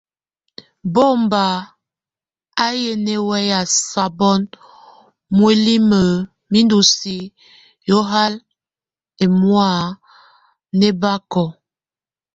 [0.87, 1.53] Mbó mbaŋ
[2.65, 3.37] ayé nɛmɛ
[3.89, 4.41] sabon
[5.35, 6.01] muelíne
[6.51, 7.15] mindusí
[7.89, 8.33] yohal
[9.23, 9.71] emɔ́a
[10.79, 11.43] nebako.